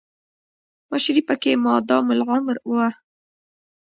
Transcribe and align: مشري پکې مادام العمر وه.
مشري 0.89 1.21
پکې 1.27 1.51
مادام 1.63 2.05
العمر 2.13 2.57
وه. 2.73 2.87